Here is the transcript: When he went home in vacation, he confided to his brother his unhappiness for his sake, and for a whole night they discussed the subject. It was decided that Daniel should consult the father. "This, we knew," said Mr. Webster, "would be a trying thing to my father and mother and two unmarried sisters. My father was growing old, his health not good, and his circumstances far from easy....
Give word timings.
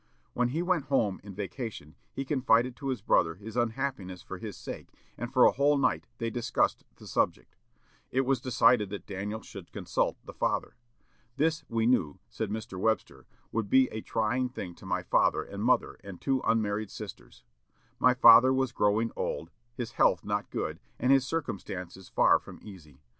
When 0.33 0.47
he 0.47 0.63
went 0.63 0.85
home 0.85 1.21
in 1.23 1.35
vacation, 1.35 1.93
he 2.11 2.25
confided 2.25 2.75
to 2.77 2.87
his 2.87 3.03
brother 3.03 3.35
his 3.35 3.55
unhappiness 3.55 4.23
for 4.23 4.39
his 4.39 4.57
sake, 4.57 4.87
and 5.15 5.31
for 5.31 5.45
a 5.45 5.51
whole 5.51 5.77
night 5.77 6.07
they 6.17 6.31
discussed 6.31 6.83
the 6.95 7.05
subject. 7.05 7.55
It 8.09 8.21
was 8.21 8.41
decided 8.41 8.89
that 8.89 9.05
Daniel 9.05 9.43
should 9.43 9.71
consult 9.71 10.17
the 10.25 10.33
father. 10.33 10.75
"This, 11.37 11.65
we 11.69 11.85
knew," 11.85 12.17
said 12.29 12.49
Mr. 12.49 12.79
Webster, 12.79 13.27
"would 13.51 13.69
be 13.69 13.89
a 13.91 14.01
trying 14.01 14.49
thing 14.49 14.73
to 14.77 14.87
my 14.87 15.03
father 15.03 15.43
and 15.43 15.63
mother 15.63 15.99
and 16.03 16.19
two 16.19 16.41
unmarried 16.47 16.89
sisters. 16.89 17.43
My 17.99 18.15
father 18.15 18.51
was 18.51 18.71
growing 18.71 19.11
old, 19.15 19.51
his 19.75 19.91
health 19.91 20.25
not 20.25 20.49
good, 20.49 20.79
and 20.97 21.11
his 21.11 21.27
circumstances 21.27 22.09
far 22.09 22.39
from 22.39 22.57
easy.... 22.63 23.03